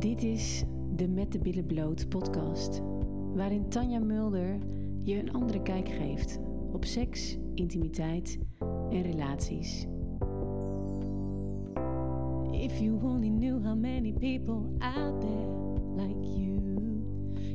Dit 0.00 0.22
is 0.22 0.64
de 0.96 1.08
Met 1.08 1.32
de 1.32 1.38
Billen 1.38 1.66
Bloot 1.66 2.08
podcast, 2.08 2.80
waarin 3.34 3.68
Tanja 3.68 3.98
Mulder 3.98 4.58
je 5.02 5.18
een 5.18 5.32
andere 5.32 5.62
kijk 5.62 5.88
geeft 5.88 6.40
op 6.72 6.84
seks, 6.84 7.38
intimiteit 7.54 8.38
en 8.90 9.02
relaties. 9.02 9.86
If 12.50 12.78
you 12.78 12.98
only 13.02 13.28
knew 13.28 13.64
how 13.64 13.76
many 13.76 14.12
people 14.12 14.62
out 14.78 15.20
there 15.20 15.48
like 15.96 16.20
you, 16.20 17.04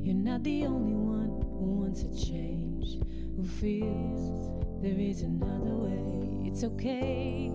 you're 0.04 0.21
not 0.21 0.43
the 0.43 0.66
only 0.68 0.93
one 0.93 1.41
who 1.59 1.80
wants 1.80 2.04
a 2.04 2.25
change, 2.25 2.98
who 3.36 3.43
feels 3.43 4.50
there 4.82 5.02
is 5.02 5.21
another 5.21 5.75
way. 5.75 6.50
It's 6.50 6.64
okay, 6.64 7.52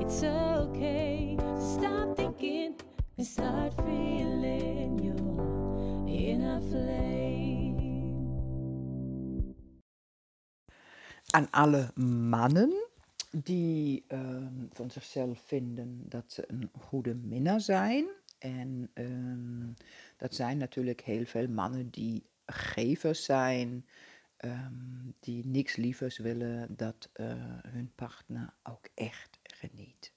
it's 0.00 0.22
okay 0.22 1.36
to 1.38 1.60
stop 1.60 2.16
thinking 2.16 2.74
start 3.24 3.74
feeling 3.74 4.98
your 4.98 6.08
inner 6.08 6.60
flame. 6.60 7.22
aan 11.32 11.50
alle 11.50 11.90
mannen 12.04 12.72
die 13.30 14.04
ehm, 14.08 14.66
van 14.72 14.90
zichzelf 14.90 15.40
vinden 15.40 16.08
dat 16.08 16.32
ze 16.32 16.44
een 16.46 16.70
goede 16.80 17.14
minnaar 17.14 17.60
zijn. 17.60 18.06
En 18.38 18.90
ehm, 18.94 19.72
dat 20.16 20.34
zijn 20.34 20.58
natuurlijk 20.58 21.00
heel 21.00 21.24
veel 21.24 21.48
mannen 21.48 21.90
die 21.90 22.26
gevers 22.46 23.24
zijn, 23.24 23.86
ehm, 24.36 25.10
die 25.20 25.46
niks 25.46 25.76
lievers 25.76 26.18
willen 26.18 26.76
dat 26.76 27.10
eh, 27.12 27.26
hun 27.66 27.92
partner 27.94 28.54
ook 28.62 28.88
echt 28.94 29.38
geniet. 29.42 30.12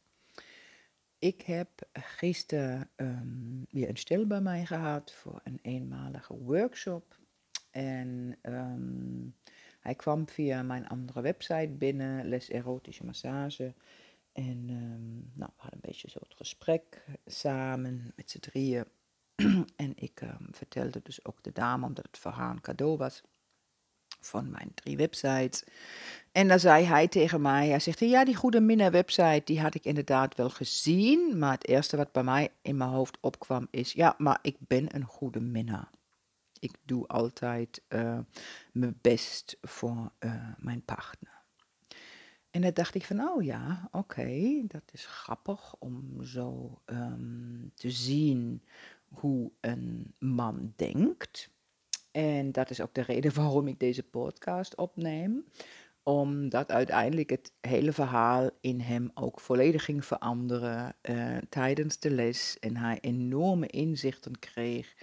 Ik 1.25 1.41
heb 1.41 1.70
gisteren 1.93 2.89
ehm, 2.95 3.63
weer 3.70 3.89
een 3.89 3.97
stil 3.97 4.27
bij 4.27 4.41
mij 4.41 4.65
gehad 4.65 5.13
voor 5.13 5.41
een 5.43 5.59
eenmalige 5.61 6.38
workshop. 6.38 7.17
En 7.71 8.37
ehm, 8.41 9.27
hij 9.79 9.96
kwam 9.96 10.29
via 10.29 10.63
mijn 10.63 10.87
andere 10.87 11.21
website 11.21 11.70
binnen, 11.77 12.27
Les 12.27 12.49
Erotische 12.49 13.05
Massage. 13.05 13.73
En 14.31 14.65
ehm, 14.70 15.40
nou, 15.40 15.51
we 15.55 15.62
hadden 15.62 15.79
een 15.81 15.90
beetje 15.90 16.09
zo 16.09 16.20
het 16.21 16.35
gesprek 16.35 17.05
samen 17.26 18.13
met 18.15 18.29
z'n 18.29 18.40
drieën. 18.40 18.85
en 19.76 19.93
ik 19.96 20.21
vertelde 20.51 20.99
dus 21.03 21.26
ook 21.26 21.43
de 21.43 21.51
dame, 21.51 21.85
omdat 21.85 22.05
het 22.05 22.18
voor 22.18 22.31
haar 22.31 22.51
een 22.51 22.62
cadeau 22.62 22.98
was, 22.98 23.23
van 24.26 24.49
mijn 24.49 24.71
drie 24.73 24.98
websites. 24.98 25.63
En 26.31 26.48
dan 26.48 26.59
zei 26.59 26.85
hij 26.85 27.07
tegen 27.07 27.41
mij, 27.41 27.68
hij 27.68 27.79
zegt, 27.79 27.99
ja, 27.99 28.26
die 28.26 28.35
Goede 28.35 28.62
Minna 28.62 28.90
website, 28.90 29.41
die 29.45 29.62
had 29.62 29.76
ik 29.76 29.85
inderdaad 29.85 30.35
wel 30.35 30.49
gezien. 30.49 31.37
Maar 31.37 31.51
het 31.51 31.68
eerste 31.68 31.98
wat 31.98 32.12
bij 32.12 32.23
mij 32.23 32.49
in 32.62 32.77
mijn 32.77 32.90
hoofd 32.90 33.18
opkwam 33.21 33.68
is, 33.71 33.93
ja, 33.93 34.15
maar 34.18 34.40
ik 34.41 34.55
ben 34.59 34.96
een 34.96 35.05
goede 35.05 35.40
minnaar. 35.40 35.90
Ik 36.59 36.76
doe 36.84 37.07
altijd 37.07 37.81
uh, 37.90 38.20
mijn 38.71 38.98
best 39.01 39.57
voor 39.62 40.12
uh, 40.20 40.49
mijn 40.57 40.81
partner. 40.85 41.43
En 42.49 42.62
dan 42.62 42.73
dacht 42.73 42.96
ik 42.96 43.05
van, 43.05 43.20
oh 43.20 43.43
ja, 43.43 43.90
oké, 43.91 44.62
dat 44.68 44.84
is 44.91 45.05
grappig 45.05 45.76
om 45.79 46.23
zo 46.23 46.81
um, 46.85 47.71
te 47.73 47.91
zien 47.91 48.63
hoe 49.09 49.51
een 49.62 50.13
man 50.20 50.73
denkt. 50.76 51.49
En 52.16 52.52
dat 52.52 52.70
is 52.70 52.82
ook 52.82 52.94
de 52.94 53.02
reden 53.02 53.34
waarom 53.41 53.68
ik 53.68 53.80
deze 53.80 54.04
podcast 54.04 54.76
opneem. 54.76 55.46
Omdat 56.04 56.71
uiteindelijk 56.71 57.30
het 57.30 57.52
hele 57.62 57.91
verhaal 57.91 58.49
in 58.62 58.80
hem 58.80 59.12
ook 59.13 59.40
volledig 59.40 59.85
ging 59.85 60.05
veranderen 60.05 60.96
uh, 61.02 61.38
tijdens 61.49 61.99
de 61.99 62.12
les. 62.12 62.58
En 62.60 62.77
hij 62.77 62.98
enorme 63.02 63.68
inzichten 63.68 64.40
kreeg. 64.40 64.96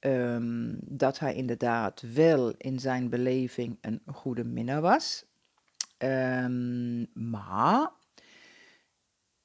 Um, 0.00 0.78
dat 0.80 1.18
hij 1.18 1.34
inderdaad 1.34 2.02
wel 2.14 2.54
in 2.56 2.78
zijn 2.78 3.08
beleving 3.08 3.78
een 3.80 4.00
goede 4.06 4.44
minnaar 4.44 4.80
was. 4.80 5.24
Um, 5.98 7.06
maar 7.12 7.90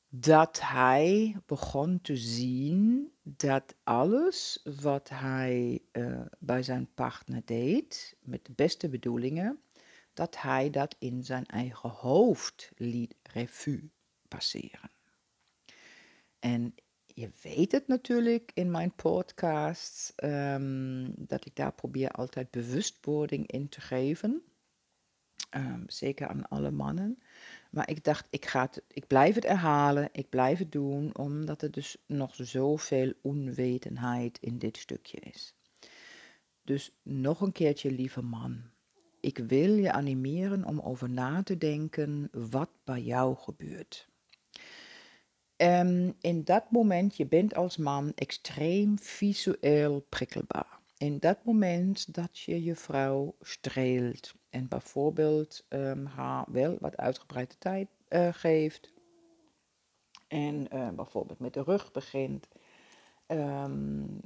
dat 0.09 0.59
hij 0.61 1.37
begon 1.45 2.01
te 2.01 2.17
zien 2.17 3.11
dat 3.23 3.75
alles 3.83 4.61
wat 4.81 5.09
hij 5.09 5.81
uh, 5.91 6.21
bij 6.39 6.63
zijn 6.63 6.93
partner 6.93 7.41
deed, 7.45 8.17
met 8.21 8.45
de 8.45 8.51
beste 8.51 8.89
bedoelingen, 8.89 9.59
dat 10.13 10.41
hij 10.41 10.69
dat 10.69 10.95
in 10.99 11.23
zijn 11.23 11.45
eigen 11.45 11.89
hoofd 11.89 12.71
liet 12.75 13.15
revue 13.23 13.89
passeren. 14.27 14.91
En 16.39 16.75
je 17.05 17.29
weet 17.41 17.71
het 17.71 17.87
natuurlijk 17.87 18.51
in 18.53 18.71
mijn 18.71 18.95
podcasts, 18.95 20.13
um, 20.23 21.13
dat 21.17 21.45
ik 21.45 21.55
daar 21.55 21.73
probeer 21.73 22.11
altijd 22.11 22.51
bewustwording 22.51 23.47
in 23.47 23.69
te 23.69 23.81
geven. 23.81 24.43
Um, 25.55 25.83
zeker 25.87 26.27
aan 26.27 26.47
alle 26.47 26.71
mannen. 26.71 27.19
Maar 27.69 27.89
ik 27.89 28.03
dacht, 28.03 28.27
ik, 28.29 28.45
ga 28.45 28.69
ik 28.87 29.07
blijf 29.07 29.35
het 29.35 29.47
herhalen, 29.47 30.09
ik 30.11 30.29
blijf 30.29 30.59
het 30.59 30.71
doen, 30.71 31.17
omdat 31.17 31.61
er 31.61 31.71
dus 31.71 31.97
nog 32.05 32.35
zoveel 32.35 33.13
onwetendheid 33.21 34.37
in 34.41 34.57
dit 34.57 34.77
stukje 34.77 35.19
is. 35.19 35.53
Dus 36.63 36.91
nog 37.03 37.41
een 37.41 37.51
keertje, 37.51 37.91
lieve 37.91 38.21
man. 38.21 38.61
Ik 39.19 39.37
wil 39.37 39.73
je 39.73 39.91
animeren 39.91 40.65
om 40.65 40.79
over 40.79 41.09
na 41.09 41.43
te 41.43 41.57
denken 41.57 42.29
wat 42.31 42.69
bij 42.83 43.01
jou 43.01 43.35
gebeurt. 43.35 44.07
Um, 45.61 46.15
in 46.21 46.43
dat 46.43 46.71
moment, 46.71 47.17
je 47.17 47.25
bent 47.25 47.55
als 47.55 47.77
man 47.77 48.11
extreem 48.15 48.99
visueel 48.99 50.05
prikkelbaar. 50.09 50.79
In 50.97 51.19
dat 51.19 51.43
moment 51.43 52.13
dat 52.13 52.39
je 52.39 52.63
je 52.63 52.75
vrouw 52.75 53.35
streelt, 53.41 54.33
en 54.49 54.67
bijvoorbeeld 54.67 55.65
um, 55.69 56.05
haar 56.05 56.45
wel 56.51 56.77
wat 56.79 56.97
uitgebreide 56.97 57.57
tijd 57.57 57.87
uh, 58.09 58.33
geeft. 58.33 58.93
En 60.27 60.75
uh, 60.75 60.89
bijvoorbeeld 60.89 61.39
met 61.39 61.53
de 61.53 61.63
rug 61.63 61.91
begint. 61.91 62.47
Um, 63.27 64.21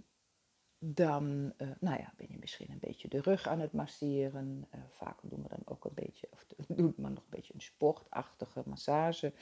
dan 0.80 1.54
uh, 1.58 1.68
nou 1.80 2.00
ja, 2.00 2.14
ben 2.18 2.28
je 2.30 2.38
misschien 2.40 2.72
een 2.72 2.80
beetje 2.80 3.08
de 3.08 3.22
rug 3.22 3.48
aan 3.48 3.60
het 3.60 3.74
masseren. 3.74 4.68
vaak 4.90 5.20
doen 5.22 5.42
we 5.42 5.50
dan 5.50 5.62
ook 5.66 5.86
een 5.86 5.94
beetje, 5.94 6.28
of 6.32 6.46
doet 6.78 6.98
men 6.98 7.14
nog 7.14 7.24
een 7.24 7.30
beetje 7.30 7.54
een 7.54 7.62
sportachtige 7.62 8.64
massage 8.66 9.34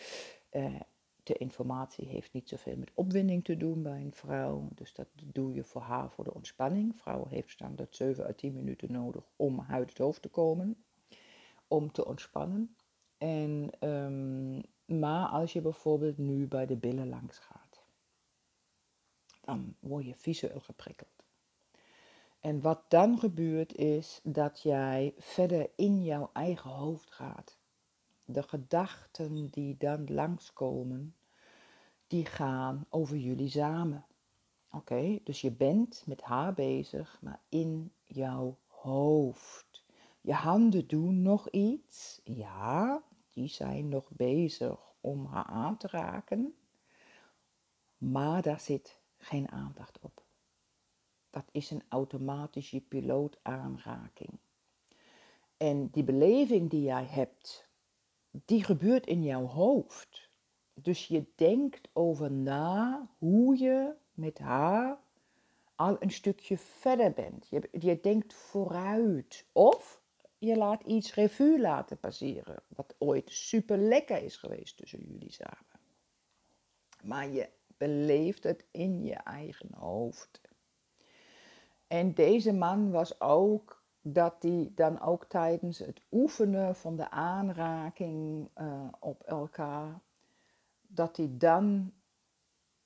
de 1.31 1.37
informatie 1.37 2.07
heeft 2.07 2.33
niet 2.33 2.49
zoveel 2.49 2.77
met 2.77 2.91
opwinding 2.93 3.43
te 3.43 3.57
doen 3.57 3.83
bij 3.83 4.01
een 4.01 4.13
vrouw. 4.13 4.67
Dus 4.75 4.93
dat 4.93 5.07
doe 5.23 5.53
je 5.53 5.63
voor 5.63 5.81
haar 5.81 6.11
voor 6.11 6.23
de 6.23 6.33
ontspanning. 6.33 6.95
Vrouw 6.95 7.27
heeft 7.29 7.49
standaard 7.49 7.95
7 7.95 8.25
à 8.25 8.33
10 8.33 8.53
minuten 8.53 8.91
nodig 8.91 9.23
om 9.35 9.65
uit 9.69 9.89
het 9.89 9.97
hoofd 9.97 10.21
te 10.21 10.29
komen. 10.29 10.83
Om 11.67 11.91
te 11.91 12.05
ontspannen. 12.05 12.75
En, 13.17 13.69
um, 13.79 14.61
maar 14.85 15.27
als 15.27 15.53
je 15.53 15.61
bijvoorbeeld 15.61 16.17
nu 16.17 16.47
bij 16.47 16.65
de 16.65 16.77
billen 16.77 17.09
langs 17.09 17.37
gaat, 17.37 17.81
dan 19.41 19.75
word 19.79 20.05
je 20.05 20.15
visueel 20.15 20.59
geprikkeld. 20.59 21.23
En 22.39 22.61
wat 22.61 22.83
dan 22.87 23.19
gebeurt 23.19 23.75
is 23.75 24.19
dat 24.23 24.61
jij 24.61 25.13
verder 25.17 25.69
in 25.75 26.03
jouw 26.03 26.29
eigen 26.33 26.69
hoofd 26.69 27.11
gaat 27.11 27.59
de 28.33 28.43
gedachten 28.43 29.47
die 29.49 29.77
dan 29.77 30.13
langskomen, 30.13 31.15
die 32.11 32.25
gaan 32.25 32.85
over 32.89 33.17
jullie 33.17 33.49
samen. 33.49 34.05
Oké, 34.71 35.19
dus 35.23 35.41
je 35.41 35.51
bent 35.51 36.03
met 36.05 36.21
haar 36.21 36.53
bezig, 36.53 37.21
maar 37.21 37.41
in 37.49 37.93
jouw 38.05 38.57
hoofd. 38.67 39.85
Je 40.21 40.33
handen 40.33 40.87
doen 40.87 41.21
nog 41.21 41.49
iets. 41.49 42.21
Ja, 42.23 43.03
die 43.29 43.47
zijn 43.47 43.87
nog 43.87 44.09
bezig 44.09 44.79
om 45.01 45.25
haar 45.25 45.45
aan 45.45 45.77
te 45.77 45.87
raken. 45.87 46.55
Maar 47.97 48.41
daar 48.41 48.59
zit 48.59 49.01
geen 49.17 49.51
aandacht 49.51 49.99
op. 49.99 50.23
Dat 51.29 51.45
is 51.51 51.71
een 51.71 51.83
automatische 51.89 52.81
pilootaanraking. 52.81 54.39
En 55.57 55.89
die 55.89 56.03
beleving 56.03 56.69
die 56.69 56.83
jij 56.83 57.05
hebt 57.05 57.69
die 58.31 58.63
gebeurt 58.63 59.05
in 59.05 59.23
jouw 59.23 59.45
hoofd. 59.45 60.30
Dus 60.73 61.07
je 61.07 61.25
denkt 61.35 61.89
over 61.93 62.31
na 62.31 63.07
hoe 63.17 63.57
je 63.57 63.93
met 64.13 64.39
haar 64.39 64.99
al 65.75 65.95
een 65.99 66.11
stukje 66.11 66.57
verder 66.57 67.11
bent. 67.13 67.47
Je, 67.71 67.99
denkt 68.01 68.33
vooruit. 68.33 69.45
Of 69.51 70.01
je 70.37 70.57
laat 70.57 70.83
iets 70.83 71.13
revue 71.13 71.59
laten 71.59 71.99
passeren. 71.99 72.63
Wat 72.67 72.95
ooit 72.97 73.31
super 73.31 73.77
lekker 73.77 74.23
is 74.23 74.37
geweest 74.37 74.77
tussen 74.77 75.05
jullie 75.07 75.31
samen. 75.31 75.79
Maar 77.03 77.29
je 77.29 77.49
beleeft 77.77 78.43
het 78.43 78.65
in 78.71 79.03
je 79.03 79.15
eigen 79.15 79.73
hoofd. 79.73 80.41
En 81.87 82.13
deze 82.13 82.53
man 82.53 82.91
was 82.91 83.21
ook 83.21 83.83
dat 84.01 84.41
die 84.41 84.73
dan 84.73 84.99
ook 84.99 85.25
tijdens 85.25 85.79
het 85.79 86.01
oefenen 86.11 86.75
van 86.75 86.95
de 86.95 87.09
aanraking 87.09 88.49
uh, 88.57 88.87
op 88.99 89.23
elkaar, 89.23 90.01
dat 90.93 91.17
hij 91.17 91.29
dan 91.31 91.93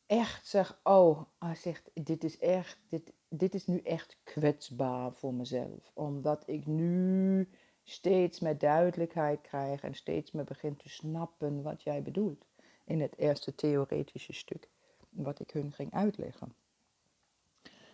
echt 0.05 0.47
zeg, 0.47 0.79
oh, 0.83 1.21
hij 1.39 1.55
zegt, 1.55 1.89
dit 1.93 2.23
is 2.23 2.37
echt, 2.37 2.79
dit, 2.89 3.13
dit 3.29 3.53
is 3.53 3.67
nu 3.67 3.79
echt 3.79 4.17
kwetsbaar 4.23 5.13
voor 5.13 5.33
mezelf. 5.33 5.91
Omdat 5.93 6.43
ik 6.47 6.65
nu 6.65 7.49
steeds 7.83 8.39
meer 8.39 8.57
duidelijkheid 8.57 9.41
krijg 9.41 9.81
en 9.81 9.95
steeds 9.95 10.31
meer 10.31 10.43
begin 10.43 10.75
te 10.75 10.89
snappen 10.89 11.61
wat 11.61 11.83
jij 11.83 12.03
bedoelt. 12.03 12.45
In 12.83 13.01
het 13.01 13.17
eerste 13.17 13.55
theoretische 13.55 14.33
stuk, 14.33 14.69
wat 15.09 15.39
ik 15.39 15.51
hun 15.51 15.71
ging 15.71 15.93
uitleggen. 15.93 16.55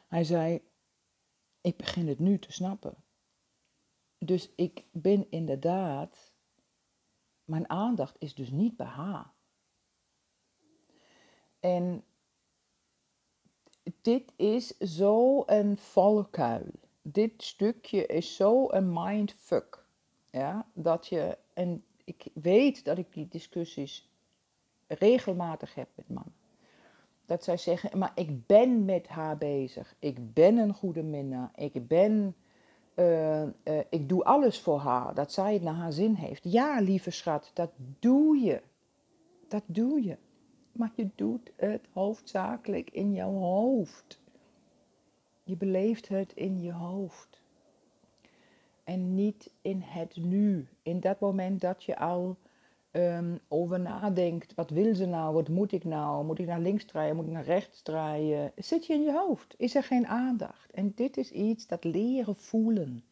Hij 0.08 0.24
zei, 0.24 0.62
ik 1.62 1.78
begin 1.78 2.08
het 2.08 2.20
nu 2.20 2.40
te 2.40 2.52
snappen. 2.52 2.96
Dus 4.18 4.50
ik 4.56 4.86
ben 4.92 5.28
inderdaad, 5.30 6.34
mijn 7.44 7.70
aandacht 7.70 8.16
is 8.20 8.36
dus 8.36 8.50
niet 8.50 8.78
bij 8.78 8.88
haar. 8.88 9.34
En 11.62 12.04
dit 14.02 14.34
is 14.36 14.78
zo 14.78 15.44
een 15.46 15.78
valkuil. 15.78 16.72
Dit 17.02 17.44
stukje 17.44 18.06
is 18.06 18.36
zo 18.36 18.68
een 18.70 18.94
mindfuck. 18.94 19.86
Ja, 20.30 20.68
dat 20.74 21.08
je, 21.08 21.38
en 21.54 21.84
ik 22.04 22.26
weet 22.34 22.86
dat 22.86 22.98
ik 22.98 23.14
die 23.14 23.28
discussies 23.28 24.10
regelmatig 24.88 25.76
heb 25.76 25.88
met 25.96 26.10
mannen. 26.10 26.34
Dat 27.26 27.44
zij 27.44 27.58
zeggen, 27.58 27.98
maar 27.98 28.12
ik 28.16 28.46
ben 28.46 28.86
met 28.86 29.08
haar 29.08 29.38
bezig. 29.38 29.96
Ik 30.00 30.34
ben 30.34 30.58
een 30.58 30.74
goede 30.74 31.04
minnaar. 31.04 31.52
Ik 31.56 31.88
ben, 31.88 32.36
uh, 32.96 33.42
uh, 33.44 33.50
ik 33.90 34.10
doe 34.10 34.24
alles 34.24 34.60
voor 34.60 34.80
haar. 34.80 35.14
Dat 35.14 35.32
zij 35.32 35.54
het 35.54 35.62
naar 35.62 35.74
haar 35.74 35.94
zin 35.94 36.14
heeft. 36.14 36.44
Ja, 36.44 36.80
lieve 36.80 37.12
schat, 37.12 37.52
dat 37.54 37.72
doe 38.00 38.38
je. 38.38 38.62
Dat 39.48 39.64
doe 39.66 40.04
je 40.04 40.18
maar 40.72 40.92
je 40.96 41.10
doet 41.16 41.52
het 41.56 41.88
hoofdzakelijk 41.92 42.90
in 42.90 43.14
jouw 43.14 43.34
hoofd. 43.34 44.20
Je 45.44 45.58
beleeft 45.58 46.08
het 46.08 46.34
in 46.34 46.62
je 46.62 46.72
hoofd. 46.72 47.42
En 48.84 49.16
niet 49.16 49.52
in 49.62 49.82
het 49.82 50.16
nu. 50.16 50.68
In 50.84 51.00
dat 51.00 51.20
moment 51.20 51.62
dat 51.62 51.84
je 51.84 51.98
al 51.98 52.38
um, 52.92 53.40
over 53.48 53.80
nadenkt. 53.80 54.54
Wat 54.54 54.70
wil 54.70 54.96
ze 54.96 55.06
nou? 55.06 55.34
Wat 55.34 55.50
moet 55.50 55.72
ik 55.72 55.84
nou? 55.84 56.26
Moet 56.26 56.40
ik 56.40 56.46
naar 56.46 56.60
links 56.60 56.86
draaien? 56.86 57.16
Moet 57.16 57.26
ik 57.26 57.32
naar 57.32 57.44
rechts 57.44 57.82
draaien? 57.82 58.52
Zit 58.56 58.86
je 58.86 58.94
in 58.94 59.02
je 59.02 59.12
hoofd? 59.12 59.54
Is 59.58 59.76
er 59.76 59.84
geen 59.84 60.08
aandacht? 60.08 60.72
En 60.72 60.92
dit 60.96 61.18
is 61.18 61.32
iets 61.32 61.68
dat 61.68 61.84
leren 61.84 62.36
voelen. 62.36 63.04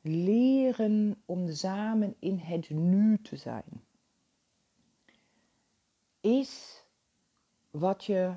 Leren 0.00 1.22
om 1.24 1.50
samen 1.50 2.14
in 2.18 2.38
het 2.38 2.70
nu 2.70 3.18
te 3.22 3.36
zijn. 3.36 3.82
Is 6.20 6.83
wat 7.74 8.04
je 8.04 8.34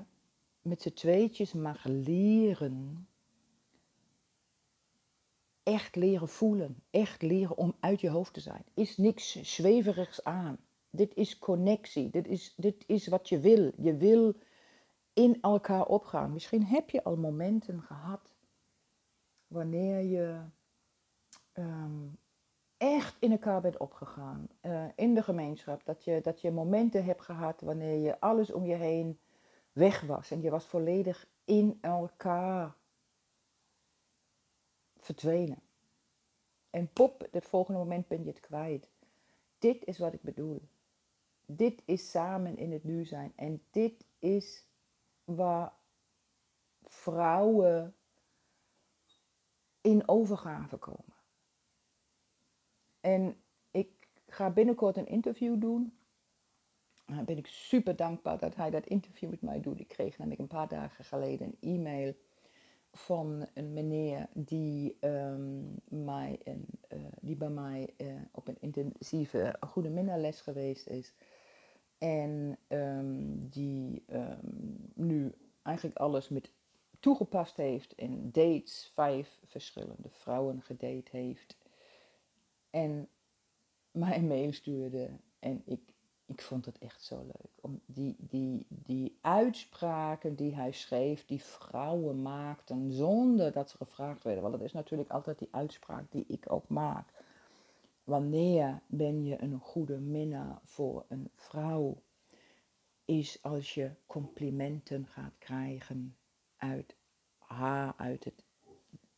met 0.61 0.81
z'n 0.81 0.93
tweetjes 0.93 1.53
mag 1.53 1.83
leren, 1.83 3.07
echt 5.63 5.95
leren 5.95 6.27
voelen, 6.27 6.83
echt 6.89 7.21
leren 7.21 7.57
om 7.57 7.75
uit 7.79 8.01
je 8.01 8.09
hoofd 8.09 8.33
te 8.33 8.39
zijn, 8.39 8.65
is 8.73 8.97
niks 8.97 9.41
zweverigs 9.41 10.23
aan. 10.23 10.57
Dit 10.89 11.15
is 11.15 11.39
connectie, 11.39 12.09
dit 12.09 12.27
is, 12.27 12.53
dit 12.55 12.83
is 12.87 13.07
wat 13.07 13.29
je 13.29 13.39
wil. 13.39 13.71
Je 13.77 13.95
wil 13.97 14.35
in 15.13 15.37
elkaar 15.41 15.85
opgaan. 15.85 16.33
Misschien 16.33 16.63
heb 16.63 16.89
je 16.89 17.03
al 17.03 17.15
momenten 17.15 17.81
gehad 17.81 18.35
wanneer 19.47 20.01
je 20.01 20.41
ehm, 21.51 22.07
echt 22.77 23.17
in 23.19 23.31
elkaar 23.31 23.61
bent 23.61 23.77
opgegaan. 23.77 24.47
Uh, 24.61 24.85
in 24.95 25.13
de 25.13 25.23
gemeenschap. 25.23 25.85
Dat 25.85 26.03
je, 26.03 26.21
dat 26.21 26.41
je 26.41 26.51
momenten 26.51 27.03
hebt 27.03 27.21
gehad 27.21 27.61
wanneer 27.61 27.95
je 27.95 28.19
alles 28.19 28.51
om 28.51 28.65
je 28.65 28.75
heen 28.75 29.19
weg 29.77 30.01
was. 30.01 30.31
En 30.31 30.41
je 30.41 30.49
was 30.49 30.65
volledig 30.65 31.27
in 31.45 31.77
elkaar 31.81 32.75
verdwenen. 34.97 35.61
En 36.69 36.93
pop, 36.93 37.27
het 37.31 37.45
volgende 37.45 37.79
moment 37.79 38.07
ben 38.07 38.23
je 38.23 38.29
het 38.29 38.39
kwijt. 38.39 38.89
Dit 39.59 39.85
is 39.85 39.97
wat 39.97 40.13
ik 40.13 40.21
bedoel. 40.21 40.61
Dit 41.45 41.81
is 41.85 42.11
samen 42.11 42.57
in 42.57 42.71
het 42.71 42.83
nu 42.83 43.05
zijn. 43.05 43.33
En 43.35 43.63
dit 43.71 44.05
is 44.19 44.65
waar 45.23 45.73
vrouwen 46.83 47.95
in 49.81 50.07
overgave 50.07 50.77
komen. 50.77 51.15
En 52.99 53.41
ik 53.71 54.07
ga 54.27 54.49
binnenkort 54.49 54.97
een 54.97 55.07
interview 55.07 55.61
doen 55.61 55.97
ben 57.25 57.37
ik 57.37 57.47
super 57.47 57.95
dankbaar 57.95 58.37
dat 58.37 58.55
hij 58.55 58.69
dat 58.69 58.85
interview 58.87 59.29
met 59.29 59.41
mij 59.41 59.61
doet. 59.61 59.79
Ik 59.79 59.87
kreeg 59.87 60.17
namelijk 60.17 60.41
een 60.41 60.47
paar 60.47 60.67
dagen 60.67 61.05
geleden 61.05 61.47
een 61.47 61.75
e-mail 61.75 62.13
van 62.91 63.47
een 63.53 63.73
meneer 63.73 64.27
die, 64.33 64.97
um, 65.01 65.75
mij 65.87 66.39
een, 66.43 66.65
uh, 66.93 66.99
die 67.21 67.35
bij 67.35 67.49
mij 67.49 67.93
uh, 67.97 68.21
op 68.31 68.47
een 68.47 68.57
intensieve 68.59 69.55
goede 69.59 69.89
minnaarles 69.89 70.41
geweest 70.41 70.87
is. 70.87 71.13
En 71.97 72.57
um, 72.67 73.49
die 73.49 74.03
um, 74.11 74.91
nu 74.93 75.33
eigenlijk 75.61 75.97
alles 75.97 76.29
met 76.29 76.51
toegepast 76.99 77.57
heeft 77.57 77.95
en 77.95 78.31
dates, 78.31 78.91
vijf 78.93 79.39
verschillende 79.45 80.09
vrouwen 80.09 80.61
gedate 80.61 81.17
heeft. 81.17 81.57
En 82.69 83.09
mij 83.91 84.17
een 84.17 84.27
mail 84.27 84.53
stuurde 84.53 85.19
en 85.39 85.61
ik 85.65 85.81
ik 86.27 86.41
vond 86.41 86.65
het 86.65 86.77
echt 86.77 87.03
zo 87.03 87.21
leuk. 87.23 87.51
Om 87.61 87.81
die, 87.85 88.15
die, 88.19 88.65
die 88.69 89.17
uitspraken 89.21 90.35
die 90.35 90.55
hij 90.55 90.71
schreef, 90.71 91.25
die 91.25 91.43
vrouwen 91.43 92.21
maakten 92.21 92.91
zonder 92.91 93.51
dat 93.51 93.69
ze 93.69 93.77
gevraagd 93.77 94.23
werden. 94.23 94.41
Want 94.41 94.55
dat 94.55 94.63
is 94.63 94.73
natuurlijk 94.73 95.09
altijd 95.09 95.39
die 95.39 95.47
uitspraak 95.51 96.11
die 96.11 96.25
ik 96.27 96.51
ook 96.51 96.67
maak. 96.67 97.09
Wanneer 98.03 98.81
ben 98.87 99.25
je 99.25 99.41
een 99.41 99.59
goede 99.59 99.97
minnaar 99.97 100.59
voor 100.63 101.05
een 101.07 101.29
vrouw? 101.35 102.01
Is 103.05 103.43
als 103.43 103.73
je 103.73 103.91
complimenten 104.05 105.07
gaat 105.07 105.37
krijgen 105.37 106.17
uit 106.57 106.95
haar, 107.37 107.93
uit 107.97 108.23
het, 108.23 108.43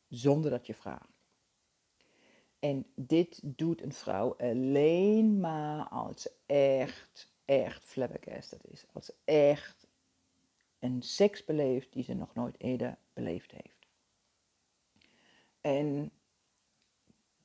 zonder 0.08 0.52
dat 0.52 0.68
je 0.68 0.74
vraagt. 0.74 1.19
En 2.60 2.86
dit 2.96 3.40
doet 3.44 3.82
een 3.82 3.94
vrouw 3.94 4.36
alleen 4.38 5.40
maar 5.40 5.88
als 5.88 6.22
ze 6.22 6.32
echt, 6.46 7.34
echt 7.46 7.84
flabbergasted 7.84 8.66
is. 8.66 8.86
Als 8.94 9.06
ze 9.06 9.14
echt 9.26 9.88
een 10.80 11.02
seks 11.02 11.46
beleeft 11.46 11.94
die 11.94 12.04
ze 12.04 12.14
nog 12.14 12.34
nooit 12.34 12.56
eerder 12.58 12.98
beleefd 13.14 13.52
heeft. 13.52 13.88
En 15.62 16.12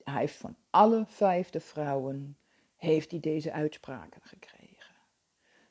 hij 0.04 0.20
heeft 0.20 0.36
van 0.36 0.56
alle 0.70 1.04
vijfde 1.06 1.60
vrouwen 1.60 2.38
heeft 2.76 3.10
hij 3.10 3.20
deze 3.20 3.52
uitspraken 3.52 4.20
gekregen. 4.22 4.94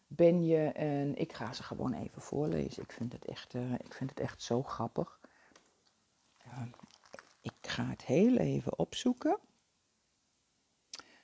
Ben 0.07 0.45
je 0.45 0.71
een, 0.79 1.15
ik 1.15 1.33
ga 1.33 1.53
ze 1.53 1.63
gewoon 1.63 1.93
even 1.93 2.21
voorlezen. 2.21 2.83
Ik 2.83 2.91
vind 2.91 3.13
het 3.13 3.25
echt, 3.25 3.53
uh, 3.53 3.73
ik 3.73 3.93
vind 3.93 4.09
het 4.09 4.19
echt 4.19 4.41
zo 4.41 4.63
grappig. 4.63 5.19
Uh, 6.47 6.61
ik 7.43 7.53
ga 7.61 7.85
het 7.85 8.05
heel 8.05 8.37
even 8.37 8.79
opzoeken. 8.79 9.37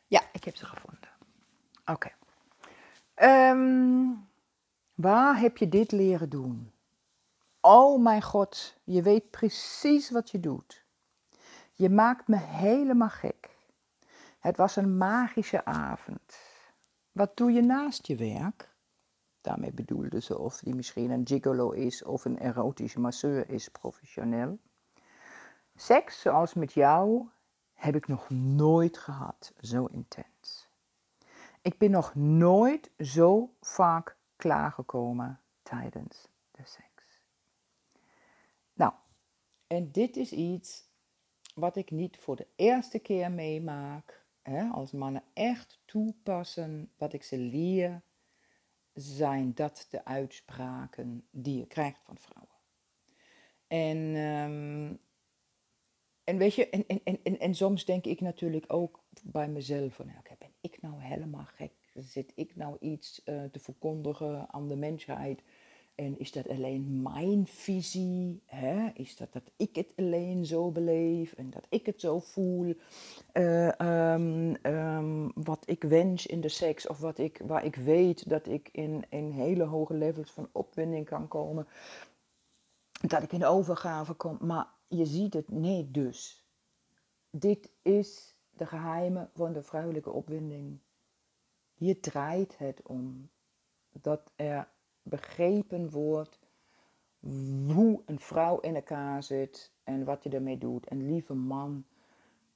Ja, 0.08 0.22
ik 0.34 0.44
heb 0.44 0.56
ze 0.56 0.66
gevonden. 0.66 1.10
Oké. 1.86 2.12
Ehm, 3.14 4.12
waar 4.94 5.40
heb 5.40 5.58
je 5.58 5.70
dit 5.70 5.92
leren 5.92 6.30
doen? 6.30 6.72
Oh 7.62 8.02
mijn 8.02 8.22
God, 8.22 8.78
je 8.84 9.02
weet 9.02 9.30
precies 9.30 10.10
wat 10.10 10.30
je 10.30 10.40
doet. 10.40 10.86
Je 11.74 11.90
maakt 11.90 12.28
me 12.28 12.38
helemaal 12.38 13.10
gek. 13.10 13.58
Het 14.40 14.58
was 14.58 14.76
een 14.76 14.98
magische 14.98 15.66
avond. 15.66 16.40
Wat 17.12 17.38
doe 17.38 17.52
je 17.52 17.62
naast 17.62 18.08
je 18.08 18.16
werk? 18.16 18.76
Daarmee 19.42 19.72
bedoelde 19.74 20.22
ze 20.22 20.38
of 20.38 20.60
die 20.60 20.76
misschien 20.76 21.12
een 21.12 21.28
gigolo 21.28 21.72
is 21.72 22.04
of 22.04 22.26
een 22.26 22.40
erotische 22.40 23.00
masseur 23.00 23.50
is, 23.50 23.70
professioneel. 23.70 24.60
Seks 25.80 26.22
zoals 26.22 26.54
met 26.54 26.74
jou 26.74 27.28
heb 27.74 27.96
ik 27.96 28.08
nog 28.08 28.30
nooit 28.30 28.98
gehad, 28.98 29.54
zo 29.62 29.86
intens. 29.86 30.70
Ik 31.62 31.78
ben 31.78 31.92
nog 31.92 32.16
nooit 32.16 32.92
zo 32.98 33.54
vaak 33.62 34.18
klaargekomen 34.36 35.40
tijdens 35.64 36.28
de 36.52 36.62
seks. 36.66 37.22
Nou, 38.74 38.94
en 39.68 39.92
dit 39.92 40.18
is 40.18 40.32
iets 40.32 40.90
wat 41.56 41.76
ik 41.76 41.92
niet 41.92 42.18
voor 42.18 42.36
de 42.36 42.48
eerste 42.56 43.00
keer 43.00 43.32
meemaak. 43.32 44.26
Hè, 44.42 44.70
als 44.70 44.92
mannen 44.92 45.24
echt 45.34 45.82
toepassen 45.86 46.92
wat 46.98 47.14
ik 47.14 47.24
ze 47.24 47.38
leer, 47.38 48.02
zijn 48.94 49.54
dat 49.54 49.88
de 49.90 50.06
uitspraken 50.06 51.28
die 51.32 51.58
je 51.58 51.68
krijgt 51.68 52.00
van 52.04 52.18
vrouwen. 52.18 52.58
En 53.68 53.98
um, 54.16 55.00
en 56.30 56.38
weet 56.38 56.56
je, 56.56 56.70
en, 56.70 56.86
en, 56.88 57.20
en, 57.24 57.40
en 57.40 57.56
soms 57.56 57.86
denk 57.86 58.06
ik 58.06 58.22
natuurlijk 58.22 58.66
ook 58.68 59.00
bij 59.24 59.48
mezelf 59.48 59.94
van, 59.94 60.06
okay, 60.20 60.36
ben 60.40 60.52
ik 60.62 60.82
nou 60.82 60.94
helemaal 60.98 61.46
gek? 61.46 61.72
Zit 61.94 62.32
ik 62.36 62.56
nou 62.56 62.78
iets 62.80 63.22
uh, 63.26 63.44
te 63.52 63.60
verkondigen 63.60 64.54
aan 64.54 64.68
de 64.68 64.76
mensheid 64.76 65.42
En 65.96 66.20
is 66.20 66.32
dat 66.32 66.50
alleen 66.50 67.02
mijn 67.02 67.48
visie? 67.48 68.42
Hè? 68.46 68.90
Is 68.94 69.16
dat 69.16 69.34
dat 69.34 69.52
ik 69.58 69.76
het 69.76 69.88
alleen 69.96 70.46
zo 70.46 70.72
beleef 70.72 71.34
en 71.34 71.50
dat 71.50 71.66
ik 71.70 71.86
het 71.86 72.02
zo 72.02 72.20
voel? 72.20 72.76
Uh, 73.34 73.72
um, 74.14 74.56
um, 74.64 75.32
wat 75.34 75.64
ik 75.66 75.84
wens 75.84 76.26
in 76.26 76.42
de 76.42 76.50
seks 76.50 76.88
of 76.88 77.00
wat 77.00 77.18
ik, 77.18 77.42
waar 77.46 77.66
ik 77.66 77.76
weet 77.76 78.30
dat 78.30 78.48
ik 78.48 78.70
in, 78.72 79.06
in 79.10 79.32
hele 79.32 79.64
hoge 79.64 79.94
levels 79.94 80.32
van 80.32 80.50
opwinding 80.52 81.06
kan 81.06 81.28
komen. 81.28 81.68
Dat 83.08 83.24
ik 83.24 83.32
in 83.32 83.46
overgave 83.46 84.14
kom. 84.14 84.38
Maar 84.42 84.78
je 84.90 85.06
ziet 85.06 85.34
het, 85.34 85.50
nee 85.50 85.92
dus. 85.92 86.48
Dit 87.30 87.72
is 87.82 88.36
de 88.52 88.66
geheimen 88.66 89.30
van 89.34 89.54
de 89.54 89.64
vrouwelijke 89.64 90.12
opwinding. 90.12 90.80
Hier 91.74 92.02
draait 92.02 92.58
het 92.58 92.82
om. 92.82 93.30
Dat 93.92 94.32
er 94.36 94.70
begrepen 95.02 95.90
wordt 95.90 96.40
hoe 97.68 98.02
een 98.06 98.20
vrouw 98.20 98.60
in 98.60 98.76
elkaar 98.76 99.24
zit 99.24 99.72
en 99.84 100.04
wat 100.04 100.24
je 100.24 100.30
ermee 100.30 100.58
doet. 100.58 100.88
En 100.88 101.06
lieve 101.06 101.34
man, 101.34 101.86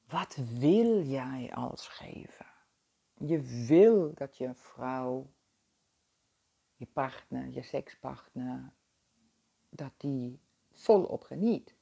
wat 0.08 0.36
wil 0.36 1.02
jij 1.02 1.52
als 1.54 1.88
geven? 1.88 2.46
Je 3.18 3.66
wil 3.68 4.14
dat 4.14 4.38
je 4.38 4.54
vrouw, 4.54 5.28
je 6.76 6.86
partner, 6.86 7.50
je 7.50 7.62
sekspartner, 7.62 8.74
dat 9.70 9.92
die 9.98 10.40
volop 10.72 11.24
geniet. 11.24 11.76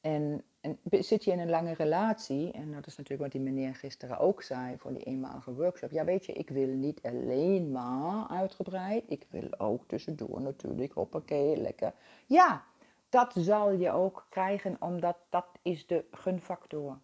En 0.00 0.44
en 0.60 0.78
zit 0.90 1.24
je 1.24 1.30
in 1.30 1.38
een 1.38 1.50
lange 1.50 1.72
relatie, 1.72 2.52
en 2.52 2.72
dat 2.72 2.86
is 2.86 2.96
natuurlijk 2.96 3.22
wat 3.22 3.32
die 3.32 3.40
meneer 3.40 3.74
gisteren 3.74 4.18
ook 4.18 4.42
zei 4.42 4.78
voor 4.78 4.92
die 4.92 5.02
eenmalige 5.02 5.54
workshop. 5.54 5.90
Ja, 5.90 6.04
weet 6.04 6.26
je, 6.26 6.32
ik 6.32 6.50
wil 6.50 6.66
niet 6.66 7.02
alleen 7.02 7.70
maar 7.70 8.28
uitgebreid, 8.28 9.04
ik 9.06 9.26
wil 9.30 9.58
ook 9.58 9.84
tussendoor 9.86 10.40
natuurlijk, 10.40 10.92
hoppakee, 10.92 11.56
lekker. 11.56 11.94
Ja, 12.26 12.64
dat 13.08 13.32
zal 13.36 13.72
je 13.72 13.90
ook 13.90 14.26
krijgen, 14.28 14.76
omdat 14.80 15.16
dat 15.28 15.46
is 15.62 15.86
de 15.86 16.04
gunfactor. 16.10 16.98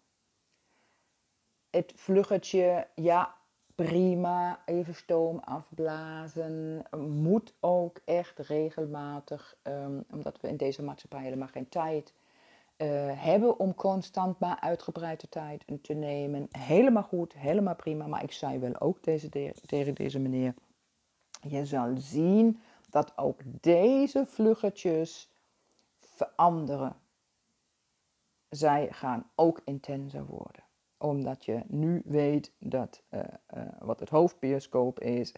Het 1.69 1.93
vluggetje, 1.95 2.87
ja, 2.95 3.35
prima, 3.75 4.59
even 4.65 4.95
stoom 4.95 5.39
afblazen, 5.39 6.85
moet 6.97 7.53
ook 7.59 7.99
echt 8.05 8.39
regelmatig, 8.39 9.57
um, 9.63 10.03
omdat 10.11 10.41
we 10.41 10.47
in 10.47 10.57
deze 10.57 10.83
maatschappij 10.83 11.23
helemaal 11.23 11.47
geen 11.47 11.69
tijd 11.69 12.13
uh, 12.77 12.87
hebben 13.23 13.59
om 13.59 13.75
constant 13.75 14.39
maar 14.39 14.59
uitgebreide 14.59 15.29
tijd 15.29 15.63
te 15.81 15.93
nemen. 15.93 16.47
Helemaal 16.51 17.03
goed, 17.03 17.33
helemaal 17.33 17.75
prima. 17.75 18.07
Maar 18.07 18.23
ik 18.23 18.31
zei 18.31 18.59
wel 18.59 18.79
ook 18.79 19.03
deze, 19.03 19.29
tegen 19.65 19.95
deze 19.95 20.19
meneer: 20.19 20.53
je 21.41 21.65
zal 21.65 21.93
zien 21.97 22.59
dat 22.89 23.17
ook 23.17 23.41
deze 23.61 24.25
vluggetjes 24.27 25.29
veranderen. 25.99 26.95
Zij 28.49 28.87
gaan 28.91 29.29
ook 29.35 29.61
intenser 29.65 30.25
worden 30.25 30.63
omdat 30.97 31.45
je 31.45 31.61
nu 31.67 32.01
weet 32.05 32.51
dat, 32.59 33.03
uh, 33.09 33.19
uh, 33.57 33.63
wat 33.79 33.99
het 33.99 34.09
hoofdbioscoop 34.09 34.99
is 34.99 35.33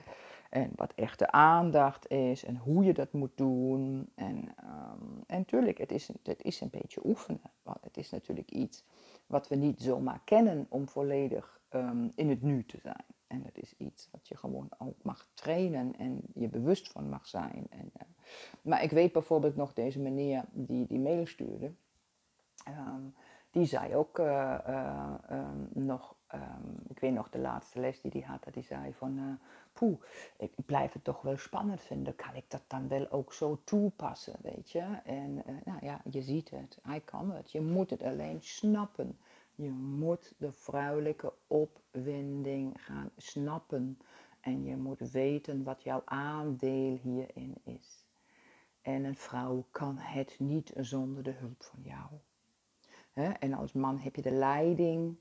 en 0.49 0.71
wat 0.75 0.93
echte 0.93 1.31
aandacht 1.31 2.09
is 2.09 2.43
en 2.43 2.57
hoe 2.57 2.83
je 2.83 2.93
dat 2.93 3.13
moet 3.13 3.37
doen. 3.37 4.09
En, 4.15 4.35
um, 4.63 5.23
en 5.27 5.45
tuurlijk, 5.45 5.77
het 5.77 5.91
is, 5.91 6.09
het 6.23 6.43
is 6.43 6.61
een 6.61 6.69
beetje 6.69 7.01
oefenen. 7.05 7.51
Want 7.63 7.83
het 7.83 7.97
is 7.97 8.09
natuurlijk 8.09 8.51
iets 8.51 8.83
wat 9.27 9.47
we 9.47 9.55
niet 9.55 9.81
zomaar 9.81 10.21
kennen 10.23 10.65
om 10.69 10.87
volledig 10.87 11.59
um, 11.69 12.11
in 12.15 12.29
het 12.29 12.41
nu 12.41 12.65
te 12.65 12.79
zijn. 12.81 13.05
En 13.27 13.43
het 13.43 13.57
is 13.57 13.73
iets 13.77 14.07
wat 14.11 14.27
je 14.27 14.37
gewoon 14.37 14.69
ook 14.77 15.03
mag 15.03 15.27
trainen 15.33 15.95
en 15.97 16.21
je 16.33 16.47
bewust 16.47 16.91
van 16.91 17.09
mag 17.09 17.27
zijn. 17.27 17.67
En, 17.69 17.91
uh, 17.97 18.07
maar 18.61 18.83
ik 18.83 18.91
weet 18.91 19.11
bijvoorbeeld 19.11 19.55
nog 19.55 19.73
deze 19.73 19.99
meneer 19.99 20.45
die 20.51 20.87
die 20.87 20.99
mail 20.99 21.25
stuurde. 21.25 21.71
Um, 22.67 23.13
die 23.51 23.65
zei 23.65 23.95
ook 23.95 24.19
uh, 24.19 25.13
um, 25.31 25.69
nog 25.73 26.15
Um, 26.33 26.75
ik 26.87 26.99
weet 26.99 27.13
nog 27.13 27.29
de 27.29 27.39
laatste 27.39 27.79
les 27.79 28.01
die 28.01 28.11
hij 28.11 28.21
had, 28.21 28.43
dat 28.43 28.53
hij 28.53 28.63
zei 28.63 28.93
van, 28.93 29.39
uh, 29.79 29.91
ik 30.37 30.51
blijf 30.65 30.93
het 30.93 31.03
toch 31.03 31.21
wel 31.21 31.37
spannend 31.37 31.81
vinden. 31.81 32.15
Kan 32.15 32.35
ik 32.35 32.45
dat 32.47 32.63
dan 32.67 32.87
wel 32.87 33.11
ook 33.11 33.33
zo 33.33 33.59
toepassen, 33.63 34.35
weet 34.41 34.71
je? 34.71 34.99
En 35.03 35.43
uh, 35.47 35.55
nou 35.65 35.85
ja, 35.85 36.01
je 36.09 36.21
ziet 36.21 36.49
het, 36.49 36.79
hij 36.81 36.99
kan 36.99 37.31
het. 37.31 37.51
Je 37.51 37.61
moet 37.61 37.89
het 37.89 38.03
alleen 38.03 38.41
snappen. 38.41 39.17
Je 39.55 39.71
moet 39.71 40.33
de 40.37 40.51
vrouwelijke 40.51 41.33
opwinding 41.47 42.83
gaan 42.83 43.11
snappen. 43.17 43.99
En 44.39 44.63
je 44.63 44.77
moet 44.77 45.11
weten 45.11 45.63
wat 45.63 45.83
jouw 45.83 46.01
aandeel 46.05 46.99
hierin 47.01 47.55
is. 47.63 48.05
En 48.81 49.03
een 49.03 49.17
vrouw 49.17 49.65
kan 49.71 49.97
het 49.97 50.35
niet 50.39 50.73
zonder 50.75 51.23
de 51.23 51.31
hulp 51.31 51.63
van 51.63 51.81
jou. 51.81 52.09
En 53.39 53.53
als 53.53 53.73
man 53.73 53.99
heb 53.99 54.15
je 54.15 54.21
de 54.21 54.31
leiding 54.31 55.17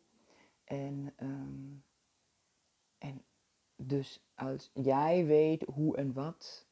en, 0.67 1.15
um, 1.23 1.85
en 2.99 3.23
dus 3.77 4.27
als 4.35 4.71
jij 4.75 5.27
weet 5.27 5.63
hoe 5.63 5.97
en 5.97 6.13
wat, 6.13 6.67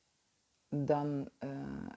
dan 0.68 1.28
uh, 1.40 1.50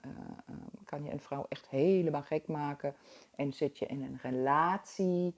uh, 0.06 0.56
kan 0.84 1.04
je 1.04 1.12
een 1.12 1.20
vrouw 1.20 1.46
echt 1.48 1.68
helemaal 1.68 2.22
gek 2.22 2.46
maken. 2.46 2.94
En 3.34 3.52
zit 3.52 3.78
je 3.78 3.86
in 3.86 4.02
een 4.02 4.18
relatie, 4.22 5.34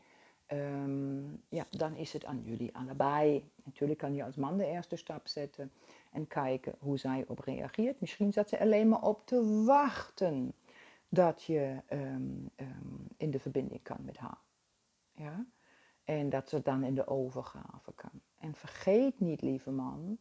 um, 0.52 1.42
ja, 1.48 1.66
dan 1.70 1.96
is 1.96 2.12
het 2.12 2.24
aan 2.24 2.42
jullie 2.42 2.76
allebei. 2.76 3.50
Natuurlijk 3.64 3.98
kan 3.98 4.14
je 4.14 4.24
als 4.24 4.36
man 4.36 4.56
de 4.56 4.66
eerste 4.66 4.96
stap 4.96 5.28
zetten 5.28 5.72
en 6.12 6.26
kijken 6.26 6.74
hoe 6.78 6.98
zij 6.98 7.24
op 7.28 7.38
reageert. 7.38 8.00
Misschien 8.00 8.32
zat 8.32 8.48
ze 8.48 8.60
alleen 8.60 8.88
maar 8.88 9.02
op 9.02 9.26
te 9.26 9.64
wachten 9.64 10.54
dat 11.08 11.42
je 11.42 11.76
um, 11.90 12.50
in 13.16 13.30
de 13.30 13.38
verbinding 13.38 13.82
kan 13.82 14.04
met 14.04 14.16
haar. 14.16 14.38
Ja? 15.12 15.46
En 16.18 16.30
dat 16.30 16.48
ze 16.48 16.62
dan 16.62 16.84
in 16.84 16.94
de 16.94 17.06
overgave 17.06 17.92
kan. 17.94 18.20
En 18.38 18.54
vergeet 18.54 19.20
niet, 19.20 19.42
lieve 19.42 19.70
man, 19.70 20.18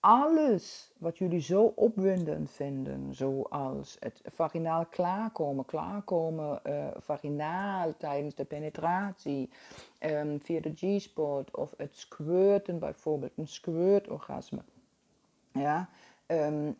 alles 0.00 0.92
wat 0.98 1.18
jullie 1.18 1.40
zo 1.40 1.62
opwindend 1.64 2.50
vinden, 2.50 3.14
zoals 3.14 3.96
het 4.00 4.20
vaginaal 4.24 4.86
klaarkomen, 4.86 5.64
klaarkomen 5.64 6.60
uh, 6.66 6.86
vaginaal 6.96 7.96
tijdens 7.96 8.34
de 8.34 8.44
penetratie, 8.44 9.50
um, 10.00 10.40
via 10.40 10.60
de 10.60 10.72
G-spot 10.74 11.56
of 11.56 11.74
het 11.76 11.96
squirten 11.96 12.78
bijvoorbeeld, 12.78 13.32
een 13.36 13.48
squirtorgasme. 13.48 14.62
Ja, 15.52 15.88
um, 16.26 16.76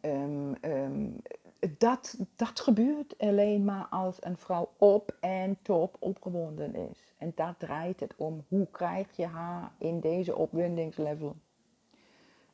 dat, 1.78 2.16
dat 2.36 2.60
gebeurt 2.60 3.18
alleen 3.18 3.64
maar 3.64 3.86
als 3.90 4.16
een 4.20 4.36
vrouw 4.36 4.70
op 4.76 5.16
en 5.20 5.58
top 5.62 5.96
opgewonden 5.98 6.74
is. 6.74 7.14
En 7.18 7.32
daar 7.34 7.56
draait 7.56 8.00
het 8.00 8.14
om. 8.16 8.44
Hoe 8.48 8.66
krijg 8.70 9.16
je 9.16 9.26
haar 9.26 9.72
in 9.78 10.00
deze 10.00 10.36
opwindingslevel? 10.36 11.36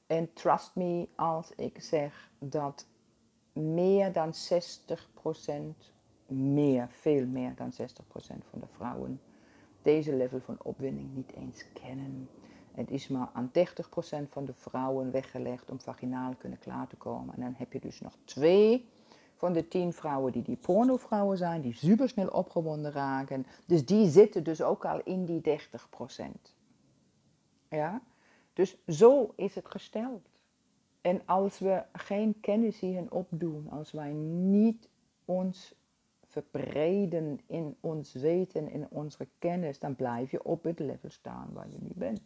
En 0.07 0.33
trust 0.33 0.75
me 0.75 1.09
als 1.17 1.53
ik 1.57 1.83
zeg 1.83 2.31
dat 2.39 2.87
meer 3.53 4.13
dan 4.13 4.33
60%, 4.35 5.51
meer, 6.27 6.89
veel 6.91 7.27
meer 7.27 7.55
dan 7.55 7.73
60% 7.73 7.77
van 8.51 8.61
de 8.61 8.67
vrouwen 8.67 9.21
deze 9.83 10.17
level 10.17 10.41
van 10.41 10.57
opwinding 10.63 11.15
niet 11.15 11.33
eens 11.33 11.65
kennen. 11.73 12.29
Het 12.73 12.91
is 12.91 13.09
maar 13.09 13.29
aan 13.33 13.51
30% 13.53 14.29
van 14.29 14.45
de 14.45 14.55
vrouwen 14.55 15.11
weggelegd 15.11 15.71
om 15.71 15.81
vaginaal 15.81 16.35
kunnen 16.39 16.59
klaar 16.59 16.87
te 16.87 16.97
komen. 16.97 17.35
En 17.35 17.41
dan 17.41 17.55
heb 17.57 17.73
je 17.73 17.81
dus 17.81 18.01
nog 18.01 18.17
twee 18.25 18.89
van 19.35 19.53
de 19.53 19.69
10 19.69 19.93
vrouwen 19.93 20.33
die 20.33 20.43
die 20.43 20.57
pornovrouwen 20.57 21.39
zijn, 21.39 21.61
die 21.61 21.75
supersnel 21.75 22.29
opgewonden 22.29 22.93
raken. 22.93 23.47
Dus 23.67 23.87
die 23.87 24.09
zitten 24.09 24.45
dus 24.45 24.63
ook 24.63 24.85
al 24.85 25.01
in 25.05 25.25
die 25.25 25.41
30%. 25.41 26.25
Ja? 27.69 28.03
Dus 28.53 28.77
zo 28.87 29.33
is 29.37 29.55
het 29.55 29.69
gesteld. 29.69 30.29
En 31.01 31.23
als 31.25 31.59
we 31.59 31.83
geen 31.93 32.41
kennis 32.41 32.81
hierin 32.81 33.11
opdoen, 33.11 33.71
als 33.71 33.93
wij 33.93 34.13
niet 34.13 34.89
ons 35.25 35.75
verbreden 36.27 37.41
in 37.47 37.77
ons 37.81 38.13
weten, 38.13 38.71
in 38.71 38.87
onze 38.91 39.29
kennis, 39.39 39.79
dan 39.79 39.97
blijf 39.97 40.31
je 40.31 40.45
op 40.45 40.63
het 40.63 40.79
level 40.79 41.11
staan 41.11 41.51
waar 41.53 41.71
je 41.71 41.79
nu 41.81 41.91
bent. 41.95 42.21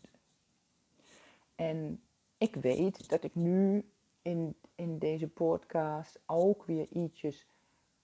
En 1.55 2.01
ik 2.39 2.55
weet 2.55 3.09
dat 3.09 3.25
ik 3.25 3.35
nu 3.35 3.85
in, 4.23 4.57
in 4.75 4.99
deze 4.99 5.29
podcast 5.29 6.21
ook 6.27 6.65
weer 6.65 6.87
ietsjes, 6.91 7.47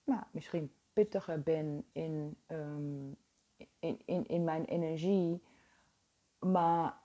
nou, 0.04 0.22
misschien 0.30 0.72
pittiger 0.92 1.42
ben 1.42 1.84
in, 1.92 2.36
um, 2.46 3.16
in, 3.78 4.00
in, 4.04 4.26
in 4.26 4.44
mijn 4.44 4.64
energie. 4.64 5.42
Maar 6.38 6.98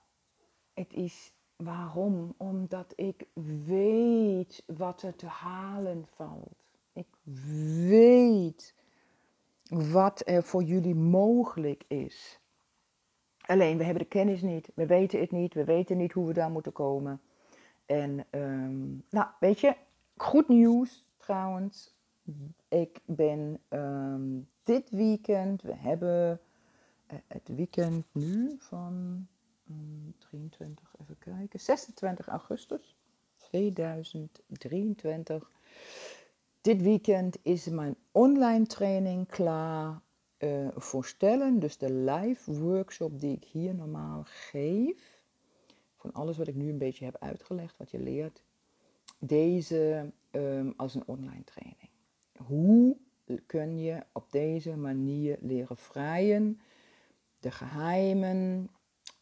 het 0.74 0.92
is 0.92 1.32
waarom? 1.56 2.34
Omdat 2.36 2.92
ik 2.96 3.26
weet 3.64 4.62
wat 4.66 5.02
er 5.02 5.16
te 5.16 5.26
halen 5.26 6.06
valt. 6.14 6.64
Ik 6.92 7.06
weet 7.88 8.74
wat 9.68 10.22
er 10.24 10.42
voor 10.42 10.62
jullie 10.62 10.94
mogelijk 10.94 11.84
is. 11.88 12.40
Alleen 13.40 13.78
we 13.78 13.84
hebben 13.84 14.02
de 14.02 14.08
kennis 14.08 14.42
niet, 14.42 14.70
we 14.74 14.86
weten 14.86 15.20
het 15.20 15.30
niet, 15.30 15.54
we 15.54 15.64
weten 15.64 15.96
niet 15.96 16.12
hoe 16.12 16.26
we 16.26 16.32
daar 16.32 16.50
moeten 16.50 16.72
komen. 16.72 17.20
En 17.90 18.26
um, 18.30 19.04
nou, 19.10 19.28
weet 19.40 19.60
je, 19.60 19.76
goed 20.16 20.48
nieuws. 20.48 21.06
trouwens, 21.16 21.94
ik 22.68 23.00
ben 23.04 23.60
ehm, 23.68 24.40
dit 24.62 24.90
weekend, 24.90 25.62
we 25.62 25.74
hebben 25.74 26.40
eh, 27.06 27.18
het 27.26 27.48
weekend 27.48 28.06
nu 28.12 28.56
van 28.58 29.26
23, 30.18 30.92
mm, 30.92 31.02
even 31.02 31.18
kijken, 31.18 31.60
26 31.60 32.26
augustus 32.26 32.96
2023. 33.36 35.50
Dit 36.60 36.82
weekend 36.82 37.38
is 37.42 37.68
mijn 37.68 37.96
online 38.10 38.66
training 38.66 39.28
klaar 39.28 40.00
uh, 40.38 40.68
voorstellen. 40.74 41.58
Dus 41.58 41.78
de 41.78 41.92
live 41.92 42.52
workshop 42.52 43.20
die 43.20 43.36
ik 43.36 43.44
hier 43.44 43.74
normaal 43.74 44.22
geef. 44.24 45.19
Van 46.00 46.12
alles 46.12 46.36
wat 46.36 46.48
ik 46.48 46.54
nu 46.54 46.68
een 46.68 46.78
beetje 46.78 47.04
heb 47.04 47.16
uitgelegd, 47.20 47.76
wat 47.76 47.90
je 47.90 47.98
leert. 47.98 48.42
Deze 49.18 50.10
um, 50.30 50.74
als 50.76 50.94
een 50.94 51.06
online 51.06 51.44
training. 51.44 51.90
Hoe 52.36 52.96
kun 53.46 53.78
je 53.78 54.02
op 54.12 54.30
deze 54.30 54.76
manier 54.76 55.38
leren 55.40 55.76
vrijen? 55.76 56.60
De 57.38 57.50
geheimen 57.50 58.70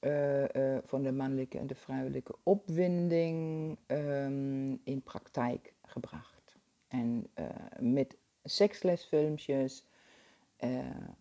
uh, 0.01 0.43
uh, 0.43 0.79
van 0.85 1.03
de 1.03 1.13
mannelijke 1.13 1.59
en 1.59 1.67
de 1.67 1.75
vrouwelijke 1.75 2.35
opwinding 2.43 3.77
um, 3.87 4.81
in 4.85 5.03
praktijk 5.03 5.75
gebracht. 5.83 6.57
En 6.89 7.27
uh, 7.39 7.47
met 7.79 8.17
sekslesfilmpjes, 8.45 9.87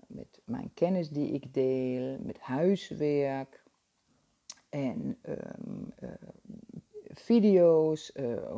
met 0.08 0.42
mijn 0.46 0.72
kennis 0.74 1.10
die 1.10 1.32
ik 1.32 1.54
deel, 1.54 2.20
met 2.20 2.40
huiswerk 2.40 3.64
en 4.70 5.18
um, 5.30 5.94
video's. 7.14 8.12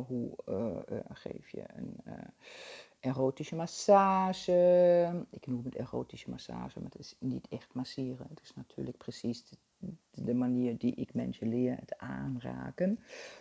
hoe 0.06 0.34
geef 1.12 1.48
je 1.48 1.64
een 1.74 1.96
erotische 3.00 3.56
massage. 3.56 5.26
Ik 5.30 5.46
noem 5.46 5.64
het 5.64 5.74
erotische 5.74 6.30
massage, 6.30 6.80
maar 6.80 6.90
het 6.90 6.98
is 6.98 7.16
niet 7.18 7.48
echt 7.48 7.74
masseren. 7.74 8.26
Het 8.28 8.40
is 8.42 8.54
natuurlijk 8.54 8.96
precies 8.96 9.44
de, 10.10 10.34
manier 10.34 10.78
die 10.78 10.94
ik 10.94 11.14
mensen 11.14 11.48
leer, 11.48 11.76
het 11.76 11.98
aanraken, 11.98 12.98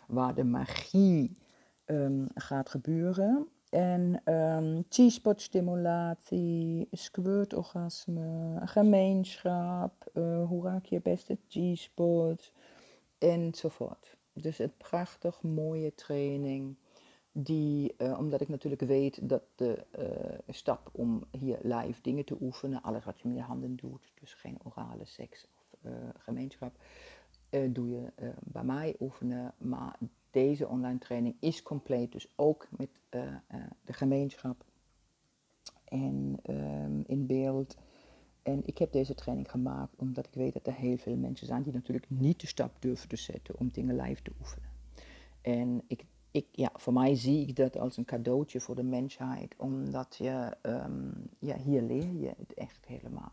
waar 0.08 0.36
de 0.36 0.44
magie 0.44 1.38
um, 1.86 2.28
gaat 2.34 2.70
gebeuren. 2.70 3.48
En 3.70 4.34
um, 4.34 4.86
G-spot 4.90 5.42
stimulatie, 5.42 6.88
squirt-orgasme, 6.92 8.60
gemeenschap, 8.68 10.12
uh, 10.14 10.48
hoe 10.48 10.64
raak 10.64 10.86
je 10.86 11.02
best 11.02 11.28
het 11.28 11.40
G-spot 11.48 12.52
enzovoort. 13.18 14.18
Dus 14.34 14.60
een 14.60 14.78
prachtig 14.78 15.42
mooie 15.42 15.94
training 15.96 16.76
die, 17.32 17.94
uh, 17.98 18.20
omdat 18.20 18.42
ik 18.42 18.50
natuurlijk 18.50 18.82
weet 18.82 19.30
dat 19.30 19.44
de 19.56 19.86
uh, 20.00 20.38
stap 20.48 20.90
om 20.92 21.24
hier 21.32 21.60
live 21.62 22.02
dingen 22.02 22.26
te 22.26 22.38
oefenen, 22.42 22.82
alles 22.82 23.06
wat 23.06 23.20
je 23.20 23.28
met 23.28 23.38
je 23.38 23.44
handen 23.44 23.76
doet, 23.76 24.12
dus 24.20 24.34
geen 24.34 24.58
orale 24.64 25.06
seks 25.06 25.48
of 25.56 25.92
gemeenschap, 26.18 26.78
doe 27.70 27.90
je 27.90 28.12
bij 28.40 28.64
mij 28.64 28.96
oefenen. 29.00 29.54
Maar 29.58 29.98
deze 30.32 30.68
online 30.68 30.98
training 30.98 31.36
is 31.40 31.64
compleet, 31.64 32.12
dus 32.12 32.28
ook 32.36 32.68
met 32.78 32.90
de 33.84 33.94
gemeenschap 33.94 34.66
en 35.86 36.40
um, 36.50 37.04
in 37.06 37.26
beeld. 37.26 37.78
En 38.44 38.62
ik 38.66 38.78
heb 38.78 38.92
deze 38.92 39.16
training 39.16 39.52
gemaakt 39.52 39.96
omdat 39.96 40.26
ik 40.26 40.34
weet 40.34 40.54
dat 40.54 40.68
er 40.68 40.74
heel 40.74 40.98
veel 40.98 41.16
mensen 41.16 41.48
zijn 41.48 41.64
die 41.64 41.74
natuurlijk 41.74 42.10
niet 42.10 42.42
de 42.42 42.48
stap 42.48 42.76
durven 42.80 43.10
te 43.10 43.16
zetten 43.16 43.60
om 43.60 43.72
dingen 43.72 43.96
live 43.96 44.22
te 44.22 44.32
oefenen. 44.40 44.70
En 45.42 45.82
ik 45.88 46.06
ik, 46.32 46.46
ja, 46.52 46.70
voor 46.74 46.94
mij 46.94 47.16
zie 47.16 47.48
ik 47.48 47.56
dat 47.56 47.78
als 47.78 47.98
een 47.98 48.06
cadeautje 48.06 48.60
voor 48.60 48.76
de 48.76 48.84
mensheid, 48.84 49.56
omdat 49.58 50.16
je, 50.16 50.58
um, 50.62 51.30
ja, 51.40 51.58
hier 51.58 51.82
leer 51.82 52.14
je 52.14 52.34
het 52.38 52.54
echt 52.54 52.86
helemaal. 52.86 53.32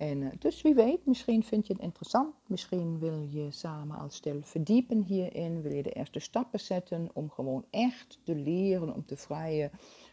En, 0.00 0.20
uh, 0.20 0.28
dus 0.38 0.62
wie 0.62 0.74
weet, 0.74 1.06
misschien 1.06 1.42
vind 1.42 1.66
je 1.66 1.72
het 1.72 1.82
interessant, 1.82 2.34
misschien 2.46 2.98
wil 2.98 3.26
je 3.30 3.50
samen 3.50 3.98
als 3.98 4.14
stel 4.14 4.42
verdiepen 4.42 5.02
hierin, 5.02 5.62
wil 5.62 5.72
je 5.72 5.82
de 5.82 5.92
eerste 5.92 6.18
stappen 6.18 6.60
zetten 6.60 7.10
om 7.12 7.30
gewoon 7.30 7.64
echt 7.70 8.18
te 8.22 8.34
leren, 8.34 8.94
om 8.94 9.06
te 9.06 9.16
vrijen 9.16 9.70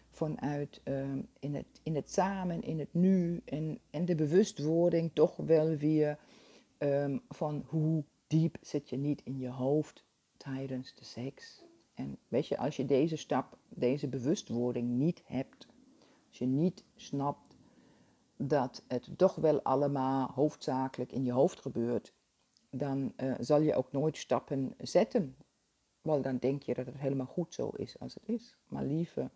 vanuit 0.09 0.81
um, 0.83 1.27
in, 1.39 1.55
het, 1.55 1.79
in 1.83 1.95
het 1.95 2.11
samen, 2.11 2.61
in 2.61 2.79
het 2.79 2.93
nu. 2.93 3.41
En, 3.45 3.79
en 3.89 4.05
de 4.05 4.15
bewustwording 4.15 5.11
toch 5.13 5.35
wel 5.35 5.75
weer 5.75 6.19
um, 6.79 7.21
van 7.29 7.63
hoe 7.67 8.03
diep 8.27 8.57
zit 8.61 8.89
je 8.89 8.97
niet 8.97 9.21
in 9.23 9.37
je 9.37 9.49
hoofd 9.49 10.03
tijdens 10.37 10.95
de 10.95 11.05
seks. 11.05 11.63
En 11.93 12.17
weet 12.27 12.47
je, 12.47 12.57
als 12.57 12.75
je 12.75 12.85
deze 12.85 13.15
stap, 13.15 13.57
deze 13.69 14.07
bewustwording 14.07 14.89
niet 14.89 15.21
hebt, 15.25 15.67
als 16.27 16.37
je 16.37 16.45
niet 16.45 16.83
snapt 16.95 17.46
dat 18.37 18.83
het 18.87 19.09
toch 19.17 19.35
wel 19.35 19.61
allemaal 19.61 20.31
hoofdzakelijk 20.31 21.11
in 21.11 21.23
je 21.23 21.31
hoofd 21.31 21.59
gebeurt, 21.59 22.13
dan 22.69 23.13
uh, 23.17 23.33
zal 23.39 23.61
je 23.61 23.75
ook 23.75 23.91
nooit 23.91 24.17
stappen 24.17 24.73
zetten. 24.77 25.35
Want 26.01 26.23
dan 26.23 26.37
denk 26.37 26.63
je 26.63 26.73
dat 26.73 26.85
het 26.85 26.97
helemaal 26.97 27.25
goed 27.25 27.53
zo 27.53 27.69
is 27.69 27.99
als 27.99 28.13
het 28.13 28.23
is. 28.29 28.57
Maar 28.67 28.83
lieve 28.83 29.29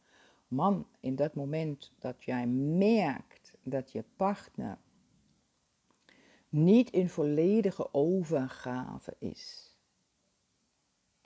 man, 0.47 0.87
in 0.99 1.15
dat 1.15 1.35
moment 1.35 1.91
dat 1.99 2.23
jij 2.23 2.47
merkt 2.47 3.53
dat 3.63 3.91
je 3.91 4.03
partner 4.15 4.77
niet 6.49 6.89
in 6.89 7.09
volledige 7.09 7.93
overgave 7.93 9.15
is, 9.19 9.71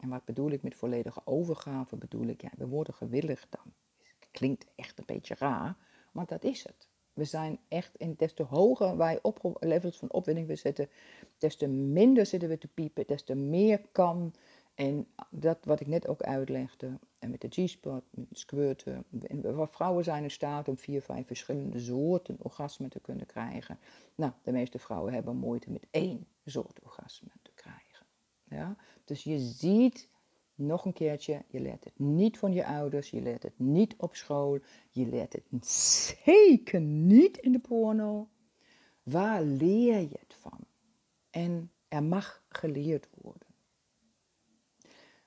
en 0.05 0.11
wat 0.11 0.25
bedoel 0.25 0.51
ik 0.51 0.63
met 0.63 0.75
volledige 0.75 1.21
overgave? 1.25 1.95
Bedoel 1.95 2.27
ik, 2.27 2.41
ja, 2.41 2.51
we 2.57 2.67
worden 2.67 2.93
gewillig 2.93 3.47
dan. 3.49 3.73
Klinkt 4.31 4.65
echt 4.75 4.99
een 4.99 5.05
beetje 5.05 5.35
raar, 5.38 5.77
maar 6.11 6.25
dat 6.25 6.43
is 6.43 6.63
het. 6.63 6.89
We 7.15 7.23
zijn 7.23 7.60
echt, 7.67 7.91
in, 7.97 8.13
des 8.17 8.34
te 8.34 8.43
hoger 8.43 8.97
wij 8.97 9.19
op 9.21 9.58
levels 9.60 9.97
van 9.97 10.12
opwinding 10.12 10.47
we 10.47 10.56
zitten, 10.56 10.89
des 11.38 11.56
te 11.56 11.67
minder 11.67 12.25
zitten 12.25 12.49
we 12.49 12.58
te 12.58 12.67
piepen, 12.67 13.08
des 13.08 13.23
te 13.23 13.36
meer 13.36 13.82
kan. 13.91 14.34
En 14.75 15.08
dat 15.30 15.58
wat 15.65 15.80
ik 15.80 15.88
net 15.88 16.08
ook 16.08 16.21
uitlegde, 16.21 16.99
en 17.19 17.30
met 17.30 17.41
de 17.41 17.47
G-spot, 17.49 18.04
met 18.10 18.28
squirten, 18.32 19.06
vrouwen 19.71 20.04
zijn 20.04 20.23
in 20.23 20.32
staat 20.32 20.67
om 20.67 20.78
vier, 20.78 21.01
vijf 21.01 21.28
verschillende 21.28 21.80
soorten 21.80 22.38
orgasmen 22.41 22.89
te 22.89 22.99
kunnen 22.99 23.25
krijgen. 23.25 23.80
Nou, 24.15 24.32
de 24.43 24.51
meeste 24.51 24.80
vrouwen 24.80 25.13
hebben 25.13 25.36
moeite 25.36 25.71
met 25.71 25.88
één 25.91 26.28
soort 26.45 26.80
orgasme 26.84 27.30
te 27.41 27.51
krijgen. 27.54 28.06
Ja? 28.43 28.75
Dus 29.04 29.23
je 29.23 29.39
ziet, 29.39 30.10
nog 30.55 30.85
een 30.85 30.93
keertje, 30.93 31.43
je 31.47 31.59
leert 31.59 31.83
het 31.83 31.99
niet 31.99 32.37
van 32.37 32.53
je 32.53 32.65
ouders, 32.65 33.09
je 33.09 33.21
leert 33.21 33.43
het 33.43 33.59
niet 33.59 33.95
op 33.97 34.15
school, 34.15 34.59
je 34.89 35.05
leert 35.05 35.33
het 35.33 35.65
zeker 36.25 36.81
niet 36.81 37.37
in 37.37 37.51
de 37.51 37.59
porno. 37.59 38.29
Waar 39.03 39.43
leer 39.43 39.99
je 39.99 40.17
het 40.19 40.35
van? 40.39 40.59
En 41.29 41.71
er 41.87 42.03
mag 42.03 42.43
geleerd 42.49 43.07
worden. 43.21 43.47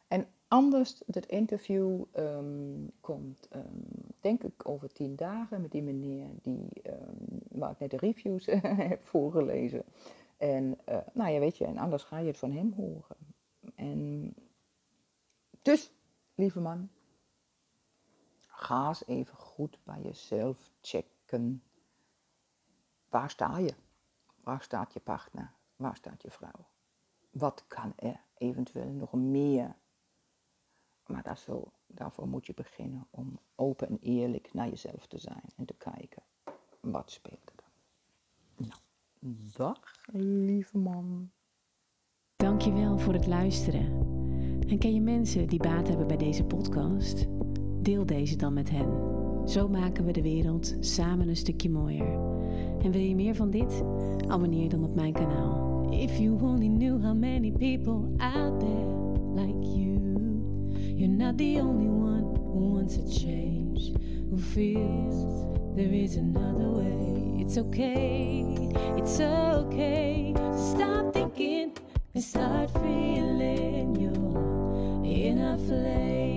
En 0.09 0.29
anders, 0.49 1.03
het 1.07 1.27
interview 1.27 2.05
um, 2.17 2.91
komt, 3.01 3.49
um, 3.55 3.85
denk 4.21 4.43
ik, 4.43 4.69
over 4.69 4.93
tien 4.93 5.17
dagen 5.17 5.61
met 5.61 5.71
die 5.71 5.83
meneer 5.83 6.27
die, 6.43 6.69
um, 6.87 7.41
waar 7.49 7.71
ik 7.71 7.79
net 7.79 7.91
de 7.91 7.97
reviews 7.97 8.47
heb 8.91 9.07
voorgelezen. 9.07 9.85
En 10.37 10.79
uh, 10.89 10.99
nou 11.13 11.33
ja, 11.33 11.39
weet 11.39 11.57
je, 11.57 11.65
en 11.65 11.79
anders 11.79 12.03
ga 12.03 12.19
je 12.19 12.27
het 12.27 12.39
van 12.39 12.53
hem 12.53 12.73
horen. 12.73 13.17
En 13.75 14.35
dus, 15.69 15.93
lieve 16.35 16.61
man, 16.61 16.89
ga 18.47 18.89
eens 18.89 19.07
even 19.07 19.37
goed 19.37 19.79
bij 19.83 20.01
jezelf 20.03 20.73
checken. 20.81 21.63
Waar 23.09 23.31
sta 23.31 23.59
je? 23.59 23.75
Waar 24.41 24.63
staat 24.63 24.93
je 24.93 25.01
partner? 25.01 25.53
Waar 25.77 25.97
staat 25.97 26.23
je 26.23 26.31
vrouw? 26.31 26.69
Wat 27.31 27.65
kan 27.67 27.93
er 27.97 28.21
eventueel 28.35 28.91
nog 28.93 29.13
meer? 29.13 29.77
Maar 31.07 31.39
zo, 31.39 31.73
daarvoor 31.87 32.29
moet 32.29 32.47
je 32.47 32.55
beginnen 32.55 33.07
om 33.11 33.39
open 33.55 33.89
en 33.89 33.99
eerlijk 34.01 34.53
naar 34.53 34.69
jezelf 34.69 35.07
te 35.07 35.19
zijn 35.19 35.45
en 35.57 35.65
te 35.65 35.75
kijken. 35.75 36.23
Wat 36.81 37.11
speelt 37.11 37.51
er 37.51 37.57
dan? 37.57 38.67
Nou. 38.67 38.81
Dag, 39.57 39.95
lieve 40.13 40.79
man. 40.79 41.31
Dankjewel 42.37 42.99
voor 42.99 43.13
het 43.13 43.27
luisteren. 43.27 44.08
En 44.69 44.79
ken 44.79 44.95
je 44.95 45.01
mensen 45.01 45.49
die 45.49 45.59
baat 45.59 45.89
hebben 45.89 46.07
bij 46.07 46.17
deze 46.17 46.45
podcast? 46.45 47.27
Deel 47.83 48.07
deze 48.07 48.37
dan 48.37 48.53
met 48.53 48.71
hen. 48.71 48.89
Zo 49.49 49.69
maken 49.69 50.05
we 50.05 50.13
de 50.13 50.23
wereld 50.23 50.77
samen 50.81 51.29
een 51.29 51.37
stukje 51.37 51.71
mooier. 51.71 52.19
En 52.83 52.91
wil 52.91 53.01
je 53.01 53.15
meer 53.15 53.35
van 53.35 53.51
dit? 53.51 53.83
Abonneer 54.27 54.69
dan 54.69 54.85
op 54.85 54.95
mijn 54.95 55.13
kanaal. 55.13 55.87
If 55.91 56.19
you 56.19 56.43
only 56.43 56.69
knew 56.69 57.03
how 57.03 57.17
many 57.17 57.53
people 57.53 58.09
out 58.17 58.61
there 58.61 58.97
like 59.35 59.79
you. 59.79 59.99
You're 60.97 61.17
not 61.17 61.39
the 61.39 61.59
only 61.61 61.89
one 61.89 62.35
who 62.35 62.73
wants 62.73 62.97
a 62.97 63.21
change, 63.21 63.93
who 64.31 64.37
feels 64.37 65.45
there 65.75 65.95
is 65.95 66.17
another 66.17 66.71
way. 66.71 67.41
It's 67.41 67.57
okay, 67.57 68.45
it's 68.97 69.21
okay 69.21 70.33
to 70.35 70.59
stop 70.75 71.13
thinking 71.13 71.73
and 72.15 72.25
start 72.25 72.71
feeling 72.71 73.97
your 75.19 75.31
inner 75.31 75.59
flame. 75.59 76.28